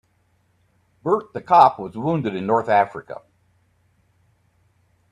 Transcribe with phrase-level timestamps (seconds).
[1.03, 3.21] Bert the cop was wounded in North Africa.